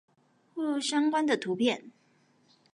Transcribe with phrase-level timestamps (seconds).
[0.55, 1.91] 或相關的圖片